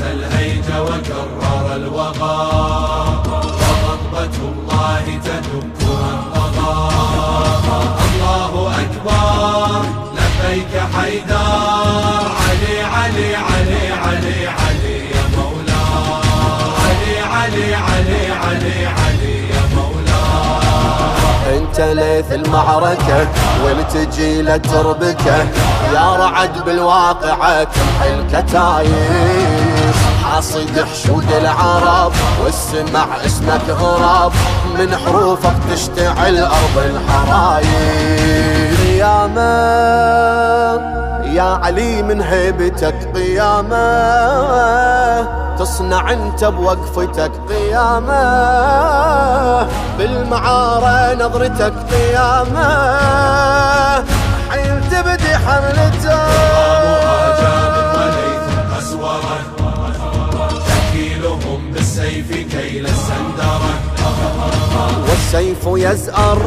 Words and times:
الهيج 0.00 0.68
وكرر 0.88 1.66
الوغى. 1.76 2.38
وغضبة 3.28 4.36
الله 4.52 5.04
تدب 5.24 5.64
من 5.80 6.18
طغى. 6.34 6.90
الله 8.06 8.52
أكبر 8.82 9.82
لبيك 10.16 10.72
حيدر. 10.94 11.41
ليث 21.82 22.32
المعركة 22.32 23.26
ولتجي 23.64 24.42
لتربكه 24.42 25.36
يا 25.94 26.16
رعد 26.16 26.64
بالواقعة 26.64 27.64
تمحي 27.64 28.14
الكتايب 28.14 28.92
حاصد 30.24 30.84
حشود 30.92 31.32
العرب 31.32 32.12
والسمع 32.44 33.06
اسمك 33.26 33.70
غراب. 33.70 34.32
من 34.78 34.96
حروفك 34.96 35.54
تشتعل 35.72 36.38
أرض 36.38 36.76
الحرايب. 36.76 37.66
قيامة 38.86 41.01
يا 41.32 41.60
علي 41.64 42.02
من 42.02 42.20
هيبتك 42.20 42.94
قيامة 43.14 43.86
تصنع 45.56 46.12
أنت 46.12 46.44
بوقفتك 46.44 47.32
قيامة. 47.48 48.22
بالمعارة 49.98 51.14
نظرتك 51.14 51.72
قيامة. 51.92 52.68
حين 54.50 54.80
تبدي 54.90 55.36
أسورا 58.78 59.38
تكيلهم 60.68 61.72
بالسيف 61.72 62.30
كيل 62.30 62.86
السندرة 62.86 63.74
والسيف 65.08 65.66
يزأر 65.66 66.38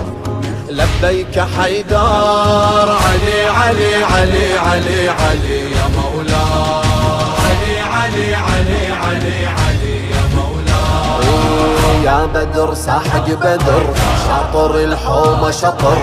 لبيك 0.76 1.36
حيدر. 1.58 2.88
علي 3.06 3.40
علي 3.59 3.94
علي 4.04 4.45
علي 4.58 5.09
علي 5.09 5.59
يا 5.72 5.88
مولاي 5.98 7.80
علي 7.95 8.36
علي 8.36 8.36
علي 8.36 8.81
علي 9.03 9.38
علي 9.59 9.96
يا 10.12 10.23
مولاي 10.36 12.03
يا 12.06 12.20
بدر 12.34 12.70
ساحق 12.73 13.28
بدر 13.44 13.84
شاطر 14.28 14.72
الحومة 14.76 15.52
شطر. 15.52 15.98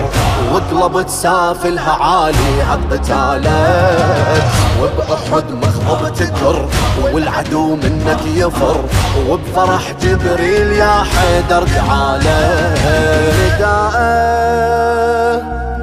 وقلبت 0.53 1.09
سافلها 1.09 1.91
عالي 1.91 2.61
عقتالك 2.69 4.43
وبأحد 4.81 5.47
تكر 5.61 5.72
والعدو 7.13 7.75
منك 7.75 8.19
يفر. 8.25 8.77
وبفرح 9.29 9.91
جبريل 10.01 10.71
يا 10.71 11.03
حيدر 11.03 11.67
تعالى 11.67 12.39
نداءه 13.39 14.73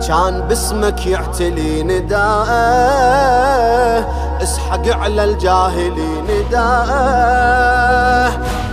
كان 0.08 0.34
باسمك 0.48 1.06
يعتلي 1.06 1.82
نداءه. 1.82 2.50
اسحق 4.42 4.88
على 4.88 5.24
الجاهلي 5.24 6.22
نداءه. 6.28 7.70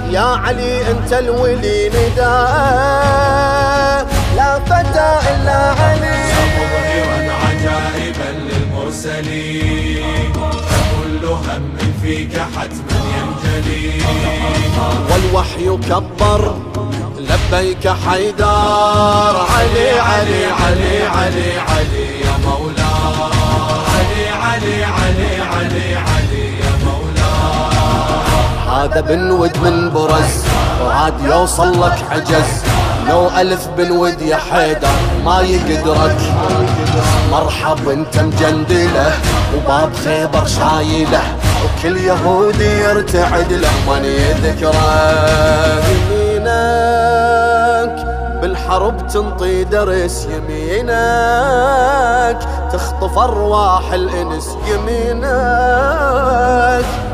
يا 0.10 0.28
علي 0.44 0.92
انت 0.92 1.14
الولي 1.14 1.90
نداءه. 1.90 3.28
لا 4.36 4.60
فتى 4.60 5.10
إلا 5.34 5.47
فيك 12.02 12.36
حتما 12.56 13.00
ينجلي. 13.18 14.02
والوحي 15.10 15.68
كبر 15.90 16.56
لبيك 17.18 17.88
حيدر 17.88 19.36
علي 19.56 19.90
علي 20.00 20.46
علي 20.46 21.08
علي 21.08 21.60
علي 21.60 22.08
يا 22.22 22.36
مولاي 22.46 22.80
علي 23.94 24.26
علي 24.34 24.84
علي 24.84 25.32
علي 25.42 25.96
علي 25.96 26.46
يا 26.60 26.74
مولاي 26.86 28.84
هذا 28.84 29.02
بنود 29.02 29.58
من 29.58 29.90
برز 29.90 30.36
وعاد 30.82 31.22
يوصل 31.22 31.82
لك 31.82 31.98
عجز. 32.12 32.77
لو 33.10 33.30
ألف 33.38 33.68
بنود 33.78 34.22
يا 34.22 34.36
حيدر 34.36 34.88
ما 35.26 35.42
يقدرك. 35.42 36.18
مرحب 37.32 37.90
أنت 37.90 38.20
مجندلة 38.20 39.12
وباب 39.56 39.96
خيبر 40.06 40.46
شايلة 40.46 41.22
وكل 41.64 41.98
يهودي 41.98 42.80
يرتعد 42.80 43.54
له 43.54 43.70
من 43.88 44.06
يذكره. 44.06 44.78
يمينك 45.90 46.48
بالحرب 48.42 49.08
تنطي 49.08 49.64
درس 49.64 50.28
يمينك 50.32 50.88
تخطف 52.74 53.18
أرواح 53.18 53.94
الإنس 53.94 54.58
يمينك 54.68 55.28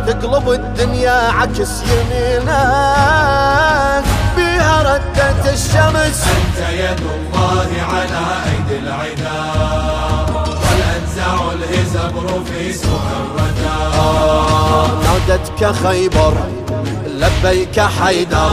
تقلب 0.07 0.49
الدنيا 0.49 1.31
عكس 1.31 1.83
يمينك. 1.83 2.53
بها 4.37 4.83
ردت 5.13 5.45
الشمس. 5.45 6.23
أنت 6.27 6.59
يد 6.69 6.99
الله 6.99 7.69
على 7.91 8.23
أيدي 8.45 8.77
العداء 8.83 10.25
والأنزع 10.63 11.33
الهزبر 11.53 12.27
في 12.45 12.73
سوق 12.73 13.07
الرداء 13.21 13.93
نادتك 15.03 15.61
خيبر 15.87 16.33
لبيك 17.07 17.79
حيدر. 17.79 18.51